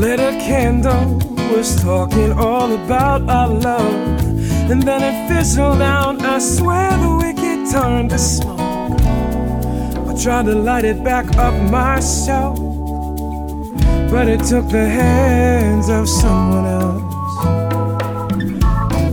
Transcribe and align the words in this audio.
lit 0.00 0.18
a 0.18 0.32
candle, 0.40 1.18
was 1.54 1.76
talking 1.82 2.32
all 2.32 2.72
about 2.72 3.20
our 3.28 3.48
love. 3.48 3.94
And 4.70 4.82
then 4.82 5.02
it 5.02 5.28
fizzled 5.28 5.82
out. 5.82 6.22
I 6.22 6.38
swear 6.38 6.90
the 6.96 7.16
wicked 7.22 7.70
turned 7.70 8.08
to 8.08 8.18
smoke. 8.18 8.60
I 10.08 10.22
tried 10.22 10.46
to 10.46 10.54
light 10.54 10.86
it 10.86 11.04
back 11.04 11.26
up 11.36 11.52
myself, 11.70 12.58
but 14.10 14.26
it 14.26 14.42
took 14.44 14.66
the 14.70 14.88
hands 14.88 15.90
of 15.90 16.08
someone 16.08 16.64
else. 16.64 17.09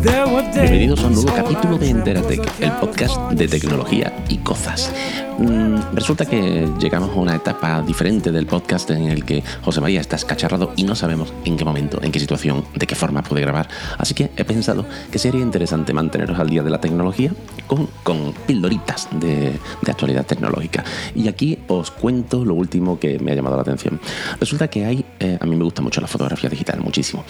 Bienvenidos 0.07 1.03
a 1.03 1.07
un 1.07 1.15
nuevo 1.15 1.33
capítulo 1.35 1.77
de 1.77 1.89
Enteratec, 1.89 2.61
el 2.61 2.71
podcast 2.73 3.31
de 3.31 3.47
tecnología 3.47 4.23
y 4.29 4.37
cosas. 4.37 4.89
Mm, 5.37 5.93
resulta 5.93 6.25
que 6.25 6.67
llegamos 6.79 7.11
a 7.11 7.13
una 7.13 7.35
etapa 7.35 7.81
diferente 7.81 8.31
del 8.31 8.47
podcast 8.47 8.89
en 8.89 9.09
el 9.09 9.23
que 9.25 9.43
José 9.61 9.81
María 9.81 10.01
está 10.01 10.15
escacharrado 10.15 10.73
y 10.77 10.83
no 10.83 10.95
sabemos 10.95 11.33
en 11.45 11.57
qué 11.57 11.65
momento, 11.65 12.01
en 12.01 12.11
qué 12.11 12.19
situación, 12.19 12.63
de 12.73 12.87
qué 12.87 12.95
forma 12.95 13.21
puede 13.21 13.41
grabar. 13.41 13.67
Así 13.97 14.13
que 14.13 14.31
he 14.35 14.45
pensado 14.45 14.85
que 15.11 15.19
sería 15.19 15.41
interesante 15.41 15.93
manteneros 15.93 16.39
al 16.39 16.49
día 16.49 16.63
de 16.63 16.69
la 16.69 16.79
tecnología 16.79 17.33
con, 17.67 17.87
con 18.03 18.33
pildoritas 18.47 19.09
de, 19.11 19.59
actualidad 19.87 20.25
tecnológica. 20.25 20.83
Y 21.15 21.27
aquí 21.27 21.59
os 21.67 21.91
cuento 21.91 22.43
lo 22.45 22.55
último 22.55 22.99
que 22.99 23.19
me 23.19 23.31
ha 23.31 23.35
llamado 23.35 23.57
la 23.57 23.61
atención. 23.61 23.99
Resulta 24.39 24.69
que 24.69 24.85
hay, 24.85 25.05
eh, 25.19 25.37
a 25.39 25.45
mí 25.45 25.55
me 25.55 25.63
gusta 25.63 25.81
mucho 25.81 26.01
la 26.01 26.07
fotografía 26.07 26.49
digital, 26.49 26.81
muchísimo. 26.81 27.23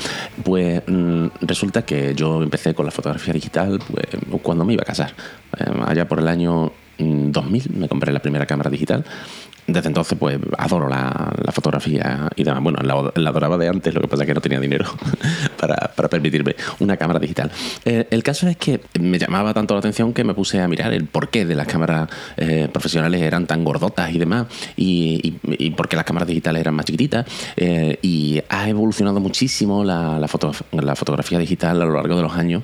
Pues 0.44 0.82
mm, 0.88 1.28
resulta 1.42 1.84
que 1.84 2.16
yo 2.16 2.42
empecé 2.42 2.67
con 2.74 2.86
la 2.86 2.92
fotografía 2.92 3.34
digital 3.34 3.80
pues, 3.90 4.06
cuando 4.42 4.66
me 4.66 4.74
iba 4.74 4.84
a 4.84 4.86
casar, 4.86 5.14
eh, 5.58 5.66
allá 5.86 6.08
por 6.08 6.20
el 6.20 6.28
año 6.28 6.72
2000 6.98 7.72
me 7.76 7.88
compré 7.88 8.12
la 8.12 8.20
primera 8.20 8.46
cámara 8.46 8.70
digital 8.70 9.06
desde 9.68 9.90
entonces, 9.90 10.18
pues 10.18 10.40
adoro 10.58 10.88
la, 10.88 11.34
fotografía 11.52 12.30
y 12.36 12.44
demás. 12.44 12.64
Bueno, 12.64 12.80
la, 12.84 13.30
adoraba 13.30 13.58
de 13.58 13.68
antes, 13.68 13.94
lo 13.94 14.00
que 14.00 14.08
pasa 14.08 14.24
es 14.24 14.28
que 14.28 14.34
no 14.34 14.40
tenía 14.40 14.60
dinero 14.62 14.86
para, 15.60 15.76
permitirme 16.10 16.56
una 16.80 16.96
cámara 16.96 17.20
digital. 17.20 17.52
Eh, 17.84 18.08
el 18.10 18.24
caso 18.24 18.48
es 18.48 18.56
que 18.56 18.80
me 19.00 19.20
llamaba 19.20 19.54
tanto 19.54 19.74
la 19.74 19.80
atención 19.80 20.14
que 20.14 20.24
me 20.24 20.34
puse 20.34 20.62
a 20.62 20.68
mirar 20.70 20.94
el 20.94 21.06
porqué 21.06 21.46
de 21.46 21.56
las 21.56 21.68
cámaras 21.68 22.08
eh, 22.38 22.70
profesionales 22.72 23.22
eran 23.22 23.46
tan 23.46 23.66
gordotas 23.66 24.10
y 24.14 24.20
demás, 24.20 24.48
y, 24.78 25.38
y, 25.44 25.70
por 25.72 25.90
qué 25.90 25.98
las 25.98 26.06
cámaras 26.06 26.30
digitales 26.30 26.62
eran 26.62 26.74
más 26.74 26.86
chiquititas. 26.86 27.26
Eh, 27.58 28.00
y 28.02 28.42
ha 28.48 28.70
evolucionado 28.70 29.20
muchísimo 29.20 29.84
la, 29.84 30.18
la, 30.18 30.96
fotografía 30.96 31.40
digital 31.40 31.82
a 31.82 31.86
lo 31.86 31.94
largo 31.94 32.16
de 32.16 32.22
los 32.22 32.34
años, 32.34 32.64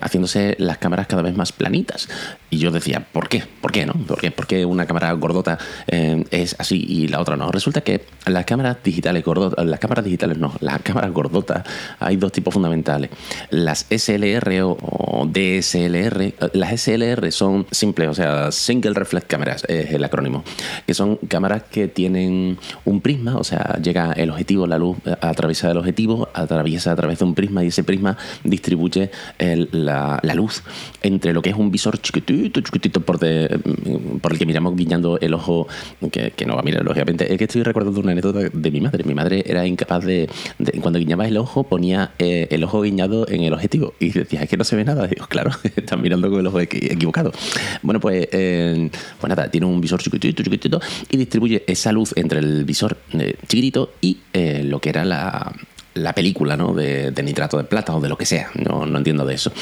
haciéndose 0.00 0.54
las 0.58 0.78
cámaras 0.78 1.08
cada 1.08 1.22
vez 1.22 1.36
más 1.36 1.50
planitas. 1.50 2.08
Y 2.50 2.58
yo 2.58 2.70
decía, 2.70 3.04
¿por 3.12 3.28
qué? 3.28 3.42
¿Por 3.60 3.72
qué 3.72 3.84
no? 3.84 3.94
¿Por 3.94 4.20
qué, 4.20 4.30
¿Por 4.30 4.46
qué 4.46 4.64
una 4.64 4.86
cámara 4.86 5.10
gordota? 5.12 5.58
Eh, 6.04 6.24
es 6.30 6.56
así 6.58 6.84
y 6.86 7.08
la 7.08 7.20
otra 7.20 7.36
no. 7.36 7.50
Resulta 7.50 7.80
que 7.80 8.02
las 8.26 8.44
cámaras 8.44 8.76
digitales 8.84 9.24
gordotas, 9.24 9.64
las 9.64 9.80
cámaras 9.80 10.04
digitales 10.04 10.38
no, 10.38 10.52
las 10.60 10.82
cámaras 10.82 11.12
gordotas, 11.12 11.64
hay 11.98 12.16
dos 12.16 12.32
tipos 12.32 12.52
fundamentales. 12.52 13.10
Las 13.50 13.86
SLR 13.90 14.62
o, 14.62 15.26
DSLR, 15.26 16.34
las 16.52 16.80
SLR 16.80 17.32
son 17.32 17.66
simples, 17.70 18.08
o 18.08 18.14
sea, 18.14 18.52
Single 18.52 18.92
Reflex 18.94 19.26
Cameras 19.26 19.64
es 19.68 19.92
el 19.92 20.04
acrónimo, 20.04 20.44
que 20.86 20.92
son 20.92 21.16
cámaras 21.28 21.64
que 21.64 21.88
tienen 21.88 22.58
un 22.84 23.00
prisma, 23.00 23.36
o 23.36 23.44
sea, 23.44 23.78
llega 23.82 24.12
el 24.12 24.30
objetivo, 24.30 24.66
la 24.66 24.78
luz 24.78 24.98
atraviesa 25.20 25.70
el 25.70 25.78
objetivo, 25.78 26.28
atraviesa 26.34 26.92
a 26.92 26.96
través 26.96 27.18
de 27.18 27.24
un 27.24 27.34
prisma 27.34 27.64
y 27.64 27.68
ese 27.68 27.84
prisma 27.84 28.18
distribuye 28.42 29.10
la, 29.38 30.20
luz 30.34 30.62
entre 31.02 31.32
lo 31.32 31.40
que 31.40 31.50
es 31.50 31.56
un 31.56 31.70
visor 31.70 31.98
chiquitito, 31.98 32.60
chiquitito 32.60 33.00
por, 33.00 33.18
por 33.18 34.32
el 34.32 34.38
que 34.38 34.46
miramos 34.46 34.74
guiñando 34.76 35.18
el 35.20 35.32
ojo 35.32 35.68
que, 36.10 36.46
no 36.46 36.54
va 36.54 36.60
a 36.60 36.62
mirar, 36.62 36.84
lógicamente. 36.84 37.32
Es 37.32 37.38
que 37.38 37.44
estoy 37.44 37.62
recordando 37.62 38.00
una 38.00 38.12
anécdota 38.12 38.40
de 38.52 38.70
mi 38.70 38.80
madre. 38.80 39.04
Mi 39.04 39.14
madre 39.14 39.44
era 39.46 39.66
incapaz 39.66 40.04
de. 40.04 40.28
cuando 40.80 40.98
guiñaba 40.98 41.26
el 41.26 41.36
ojo, 41.36 41.64
ponía 41.64 42.12
eh, 42.18 42.48
el 42.50 42.64
ojo 42.64 42.82
guiñado 42.82 43.28
en 43.28 43.42
el 43.42 43.52
objetivo. 43.52 43.94
Y 43.98 44.10
decía, 44.10 44.42
es 44.42 44.48
que 44.48 44.56
no 44.56 44.64
se 44.64 44.76
ve 44.76 44.84
nada. 44.84 45.06
digo, 45.06 45.26
claro, 45.26 45.50
están 45.76 46.02
mirando 46.02 46.30
con 46.30 46.40
el 46.40 46.46
ojo 46.46 46.60
equivocado. 46.60 47.32
Bueno, 47.82 48.00
pues, 48.00 48.28
eh, 48.32 48.90
pues 49.20 49.28
nada, 49.28 49.50
tiene 49.50 49.66
un 49.66 49.80
visor 49.80 50.02
chiquitito, 50.02 50.42
chiquitito, 50.42 50.80
y 51.10 51.16
distribuye 51.16 51.64
esa 51.66 51.92
luz 51.92 52.12
entre 52.16 52.38
el 52.40 52.64
visor 52.64 52.96
eh, 53.12 53.36
chiquitito 53.46 53.92
y 54.00 54.18
lo 54.34 54.80
que 54.80 54.88
era 54.90 55.04
la 55.04 55.52
la 55.94 56.12
película 56.12 56.56
¿no? 56.56 56.74
de, 56.74 57.12
nitrato 57.22 57.56
de 57.56 57.64
plata 57.64 57.94
o 57.94 58.00
de 58.00 58.08
lo 58.08 58.18
que 58.18 58.26
sea, 58.26 58.50
no, 58.54 58.84
no, 58.84 58.98
entiendo 58.98 59.24
de 59.24 59.34
eso. 59.34 59.52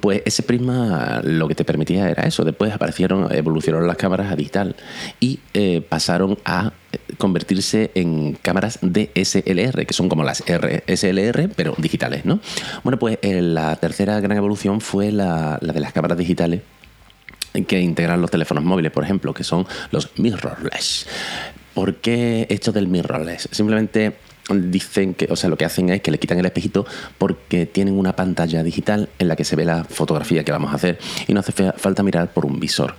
Pues 0.00 0.20
ese 0.26 0.42
prisma 0.42 1.22
lo 1.24 1.48
que 1.48 1.54
te 1.54 1.64
permitía 1.64 2.10
era 2.10 2.24
eso. 2.24 2.44
Después 2.44 2.72
aparecieron, 2.72 3.32
evolucionaron 3.34 3.86
las 3.86 3.96
cámaras 3.96 4.30
a 4.30 4.36
digital 4.36 4.76
y 5.18 5.40
eh, 5.54 5.80
pasaron 5.80 6.36
a 6.44 6.72
convertirse 7.16 7.90
en 7.94 8.34
cámaras 8.34 8.80
DSLR, 8.82 9.86
que 9.86 9.94
son 9.94 10.10
como 10.10 10.24
las 10.24 10.44
SLR, 10.46 11.48
pero 11.56 11.74
digitales, 11.78 12.26
¿no? 12.26 12.40
Bueno, 12.84 12.98
pues 12.98 13.18
eh, 13.22 13.40
la 13.40 13.76
tercera 13.76 14.20
gran 14.20 14.36
evolución 14.36 14.82
fue 14.82 15.10
la, 15.10 15.58
la 15.62 15.72
de 15.72 15.80
las 15.80 15.94
cámaras 15.94 16.18
digitales 16.18 16.60
que 17.66 17.80
integran 17.80 18.20
los 18.20 18.30
teléfonos 18.30 18.64
móviles, 18.64 18.92
por 18.92 19.04
ejemplo, 19.04 19.32
que 19.32 19.44
son 19.44 19.66
los 19.90 20.10
mirrorless. 20.18 21.06
¿Por 21.74 21.96
qué 21.96 22.46
esto 22.50 22.72
del 22.72 22.88
mirrorless? 22.88 23.48
Simplemente 23.52 24.16
dicen 24.54 25.14
que, 25.14 25.26
o 25.30 25.36
sea, 25.36 25.50
lo 25.50 25.56
que 25.56 25.64
hacen 25.64 25.90
es 25.90 26.00
que 26.00 26.10
le 26.10 26.18
quitan 26.18 26.38
el 26.38 26.46
espejito 26.46 26.86
porque 27.18 27.66
tienen 27.66 27.98
una 27.98 28.14
pantalla 28.14 28.62
digital 28.62 29.08
en 29.18 29.28
la 29.28 29.36
que 29.36 29.44
se 29.44 29.56
ve 29.56 29.64
la 29.64 29.84
fotografía 29.84 30.44
que 30.44 30.52
vamos 30.52 30.72
a 30.72 30.76
hacer 30.76 30.98
y 31.26 31.34
no 31.34 31.40
hace 31.40 31.52
falta 31.72 32.02
mirar 32.02 32.32
por 32.32 32.46
un 32.46 32.58
visor. 32.58 32.94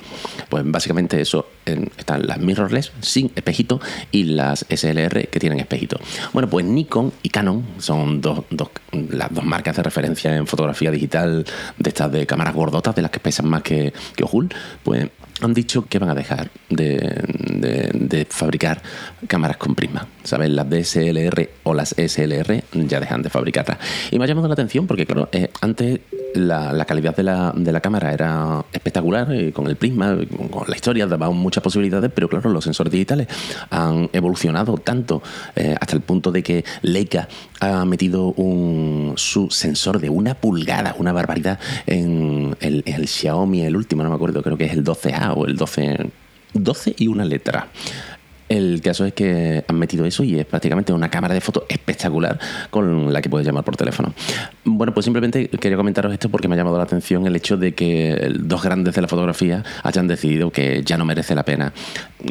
Pues 0.50 0.64
básicamente 0.66 1.20
eso 1.20 1.46
están 1.66 2.26
las 2.28 2.40
mirrorless 2.40 2.92
sin 3.02 3.32
espejito 3.36 3.80
y 4.12 4.24
las 4.24 4.66
SLR 4.70 5.28
que 5.28 5.40
tienen 5.40 5.60
espejito. 5.60 6.00
Bueno, 6.34 6.50
pues 6.50 6.66
Nikon 6.66 7.14
y 7.24 7.30
Canon 7.30 7.66
son 7.78 8.22
dos, 8.22 8.44
las 8.92 9.34
dos 9.34 9.44
marcas 9.44 9.76
de 9.76 9.84
referencia 9.84 10.36
en 10.36 10.48
fotografía 10.48 10.92
digital 10.92 11.46
de 11.78 11.90
estas 11.90 12.12
de 12.12 12.26
cámaras 12.26 12.54
gordotas, 12.54 12.96
de 12.96 13.02
las 13.02 13.12
que 13.12 13.20
pesan 13.20 13.48
más 13.48 13.62
que, 13.62 13.94
que 14.16 14.24
Ojul, 14.24 14.50
pues 14.84 15.10
han 15.42 15.54
dicho 15.54 15.86
que 15.88 16.00
van 16.00 16.10
a 16.10 16.16
dejar 16.16 16.50
de, 16.70 18.28
fabricar 18.30 18.82
cámaras 19.28 19.58
con 19.58 19.76
prisma. 19.76 20.08
¿Sabes? 20.24 20.50
Las 20.50 20.70
DSLR 20.70 21.50
o 21.64 21.74
las 21.74 21.96
SLR 21.96 22.64
ya 22.74 23.00
dejan 23.00 23.22
de 23.22 23.30
fabricarlas. 23.30 23.78
Y 24.12 24.20
me 24.20 24.26
ha 24.26 24.28
llamado 24.28 24.48
la 24.48 24.54
atención 24.54 24.88
porque, 24.88 25.06
claro, 25.06 25.30
eh, 25.32 25.50
antes 25.62 26.00
la, 26.36 26.86
calidad 26.86 27.16
de 27.16 27.24
la, 27.24 27.54
de 27.56 27.72
la, 27.72 27.82
cámara 27.82 28.14
era 28.14 28.66
espectacular, 28.72 29.28
con 29.54 29.68
el 29.68 29.76
prisma, 29.76 30.18
con 30.52 30.68
la 30.68 30.76
historia 30.76 31.08
daban 31.08 31.36
muchas 31.36 31.64
posibilidades, 31.64 32.12
pero 32.14 32.28
claro, 32.30 32.50
los 32.50 32.64
sensores 32.64 32.92
digitales 32.92 33.28
han 33.70 34.10
evolucionado 34.14 34.78
tanto 34.78 35.22
eh, 35.56 35.76
hasta 35.80 35.96
el 35.96 36.02
punto 36.02 36.32
de 36.32 36.44
que 36.44 36.64
Leica 36.82 37.28
ha 37.60 37.86
metido 37.86 38.28
un, 38.34 39.14
su 39.16 39.50
sensor 39.50 40.00
de 40.00 40.10
una 40.10 40.36
pulgada, 40.36 40.96
una 40.98 41.12
barbaridad, 41.12 41.60
en 41.86 42.56
el, 42.60 42.84
el 42.86 43.08
Xiaomi, 43.08 43.62
el 43.62 43.76
último, 43.76 44.04
no 44.04 44.10
me 44.10 44.16
acuerdo, 44.16 44.42
creo 44.42 44.58
que 44.58 44.66
es 44.66 44.74
el 44.74 44.84
12A 44.84 45.34
o 45.36 45.46
el 45.46 45.56
12... 45.56 46.10
12 46.54 46.96
y 46.98 47.08
una 47.08 47.26
letra. 47.26 47.68
El 48.50 48.82
caso 48.82 49.06
es 49.06 49.14
que 49.14 49.64
han 49.68 49.78
metido 49.78 50.06
eso 50.06 50.24
y 50.24 50.40
es 50.40 50.46
prácticamente 50.46 50.92
una 50.92 51.10
cámara 51.10 51.36
de 51.36 51.42
fotos 51.42 51.64
espectacular 51.70 52.40
con 52.72 53.14
la 53.14 53.22
que 53.22 53.30
puedes 53.30 53.46
llamar 53.46 53.64
por 53.64 53.78
teléfono. 53.78 54.14
Bueno, 54.66 54.94
pues 54.94 55.06
simplemente 55.06 55.50
quería 55.50 55.78
comentaros 55.78 56.12
esto 56.12 56.30
porque 56.30 56.48
me 56.48 56.56
ha 56.56 56.58
llamado 56.58 56.78
la 56.78 56.84
atención 56.84 57.28
el 57.28 57.36
hecho 57.36 57.58
de 57.58 57.76
que 57.76 58.32
dos 58.40 58.64
grandes 58.64 58.96
de 58.96 59.02
la 59.02 59.08
fotografía 59.08 59.64
hayan 59.84 60.08
decidido 60.08 60.52
que 60.52 60.84
ya 60.84 60.98
no 60.98 61.06
merece 61.06 61.36
la 61.36 61.44
pena 61.44 61.72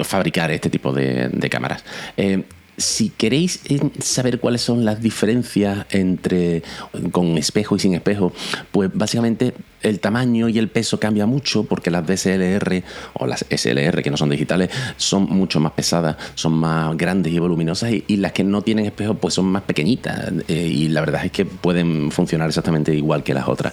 fabricar 0.03 0.51
este 0.51 0.71
tipo 0.71 0.93
de, 0.93 1.49
cámaras. 1.49 1.85
Eh, 2.17 2.43
si 2.79 3.11
queréis 3.11 3.61
eh, 3.69 3.81
saber 4.01 4.39
cuáles 4.39 4.63
son 4.63 4.85
las 4.85 5.03
diferencias 5.03 5.87
entre 5.91 6.63
con 7.11 7.37
espejo 7.37 7.77
y 7.77 7.81
sin 7.81 7.95
espejo, 7.95 8.33
pues 8.71 8.91
básicamente 8.93 9.53
el 9.83 10.01
tamaño 10.01 10.49
y 10.49 10.59
el 10.59 10.69
peso 10.69 10.99
cambia 10.99 11.27
mucho 11.27 11.65
porque 11.65 11.91
las 11.91 12.07
DSLR 12.07 12.83
o 13.15 13.27
las 13.27 13.45
SLR 13.49 14.03
que 14.03 14.11
no 14.11 14.17
son 14.17 14.31
digitales 14.31 14.71
son 14.97 15.25
mucho 15.25 15.61
más 15.61 15.73
pesadas, 15.73 16.17
son 16.35 16.55
más 16.55 16.97
grandes 16.97 17.33
y 17.33 17.39
voluminosas 17.39 17.93
y, 17.93 18.19
las 18.19 18.33
que 18.33 18.43
no 18.43 18.63
tienen 18.63 18.85
espejo 18.85 19.15
pues 19.15 19.35
son 19.35 19.47
más 19.47 19.63
pequeñitas 19.63 20.33
eh, 20.49 20.55
y 20.55 20.89
la 20.89 21.01
verdad 21.01 21.25
es 21.25 21.31
que 21.31 21.45
pueden 21.45 22.11
funcionar 22.11 22.49
exactamente 22.49 22.93
igual 22.93 23.23
que 23.23 23.33
las 23.33 23.47
otras. 23.47 23.73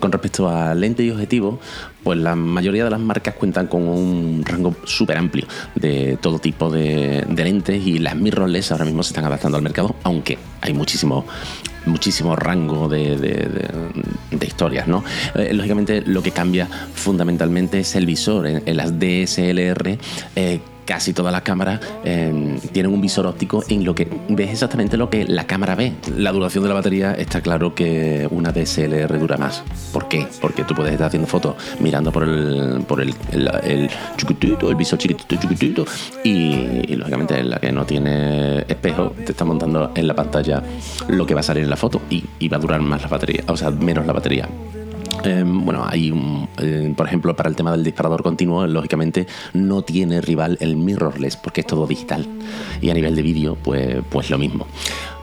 Con 0.00 0.10
respecto 0.10 0.48
a 0.48 0.74
lente 0.74 1.04
y 1.04 1.10
objetivo, 1.10 1.60
pues 2.02 2.18
la 2.18 2.34
mayoría 2.34 2.84
de 2.84 2.90
las 2.90 3.00
marcas 3.00 3.34
cuentan 3.34 3.66
con 3.66 3.86
un 3.86 4.42
rango 4.44 4.74
súper 4.84 5.18
amplio 5.18 5.46
de 5.74 6.18
todo 6.20 6.38
tipo 6.38 6.70
de, 6.70 7.24
lentes 7.36 7.86
y 7.86 7.98
las 7.98 8.16
mirrorless 8.16 8.72
ahora 8.72 8.84
mismo 8.84 9.02
se 9.02 9.10
están 9.10 9.24
adaptando 9.24 9.58
al 9.58 9.62
mercado, 9.62 9.94
aunque 10.02 10.38
hay 10.60 10.72
muchísimo 10.74 11.24
muchísimo 11.86 12.36
rango 12.36 12.88
de, 12.88 13.68
historias, 14.40 14.88
¿no? 14.88 15.04
Eh, 15.34 15.52
lógicamente 15.52 16.02
lo 16.02 16.22
que 16.22 16.30
cambia 16.30 16.66
fundamentalmente 16.66 17.80
es 17.80 17.94
el 17.94 18.06
visor. 18.06 18.46
En, 18.46 18.76
las 18.76 18.98
DSLR 18.98 19.98
eh, 20.36 20.60
casi 20.88 21.12
todas 21.12 21.30
las 21.30 21.42
cámaras 21.42 21.80
eh, 22.02 22.58
tienen 22.72 22.90
un 22.90 22.98
visor 23.02 23.26
óptico 23.26 23.62
en 23.68 23.84
lo 23.84 23.94
que 23.94 24.08
ves 24.30 24.50
exactamente 24.52 24.96
lo 24.96 25.10
que 25.10 25.26
la 25.26 25.46
cámara 25.46 25.74
ve. 25.74 25.92
La 26.16 26.32
duración 26.32 26.64
de 26.64 26.68
la 26.68 26.74
batería 26.74 27.12
está 27.12 27.42
claro 27.42 27.74
que 27.74 28.26
una 28.30 28.52
DSLR 28.52 29.18
dura 29.18 29.36
más. 29.36 29.62
¿Por 29.92 30.08
qué? 30.08 30.26
Porque 30.40 30.64
tú 30.64 30.74
puedes 30.74 30.92
estar 30.92 31.08
haciendo 31.08 31.28
fotos 31.28 31.56
mirando 31.78 32.10
por 32.10 32.22
el, 32.22 32.82
por 32.88 33.02
el, 33.02 33.12
chiquitito, 34.16 34.70
el 34.70 34.76
visor 34.76 34.98
chiquitito, 34.98 35.36
chiquitito, 35.36 35.84
y, 36.24 36.96
lógicamente 36.96 37.42
la 37.44 37.58
que 37.58 37.70
no 37.70 37.84
tiene 37.84 38.60
espejo 38.60 39.12
te 39.26 39.32
está 39.32 39.44
montando 39.44 39.92
en 39.94 40.06
la 40.06 40.14
pantalla 40.14 40.62
lo 41.08 41.26
que 41.26 41.34
va 41.34 41.40
a 41.40 41.42
salir 41.42 41.64
en 41.64 41.70
la 41.70 41.76
foto 41.76 42.00
y, 42.08 42.24
y 42.38 42.48
va 42.48 42.56
a 42.56 42.60
durar 42.60 42.80
más 42.80 43.02
la 43.02 43.08
batería, 43.08 43.44
o 43.46 43.56
sea, 43.58 43.70
menos 43.70 44.06
la 44.06 44.14
batería. 44.14 44.48
Em, 45.24 45.64
bueno, 45.64 45.84
hay, 45.86 46.12
eh, 46.58 46.92
por 46.96 47.06
ejemplo, 47.06 47.34
para 47.34 47.48
el 47.48 47.56
tema 47.56 47.72
del 47.72 47.84
disparador 47.84 48.22
continuo, 48.22 48.66
lógicamente 48.66 49.26
no 49.52 49.82
tiene 49.82 50.20
rival 50.20 50.56
el 50.60 50.76
mirrorless 50.76 51.36
porque 51.36 51.62
es 51.62 51.66
todo 51.66 51.86
digital. 51.86 52.26
Y 52.80 52.90
a 52.90 52.94
nivel 52.94 53.14
de 53.14 53.22
vídeo, 53.22 53.56
pues, 53.62 53.98
pues 54.08 54.30
lo 54.30 54.38
mismo. 54.38 54.66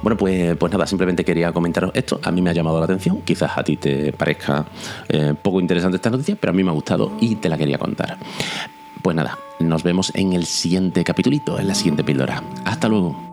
Bueno, 0.02 0.18
pues, 0.18 0.56
pues 0.58 0.72
nada, 0.72 0.86
simplemente 0.86 1.24
quería 1.24 1.52
comentaros 1.52 1.92
esto. 1.94 2.20
A 2.24 2.32
mí 2.32 2.42
me 2.42 2.50
ha 2.50 2.54
llamado 2.54 2.80
la 2.80 2.86
atención. 2.86 3.22
Quizás 3.22 3.58
a 3.58 3.64
ti 3.64 3.78
te 3.78 4.14
parezca 4.14 4.66
eh, 5.10 5.34
poco 5.42 5.60
interesante 5.60 5.96
esta 5.96 6.10
noticia, 6.10 6.36
pero 6.40 6.52
a 6.52 6.54
mí 6.54 6.64
me 6.64 6.70
ha 6.70 6.74
gustado 6.74 7.14
y 7.20 7.36
te 7.36 7.50
la 7.50 7.58
quería 7.58 7.78
contar. 7.78 8.18
Pues 9.02 9.16
nada, 9.16 9.38
nos 9.60 9.84
vemos 9.84 10.12
en 10.16 10.34
el 10.34 10.46
siguiente 10.46 11.04
capítulito, 11.04 11.60
en 11.60 11.68
la 11.68 11.76
siguiente 11.76 12.04
píldora. 12.04 12.44
Hasta 12.66 12.88
luego. 12.88 13.25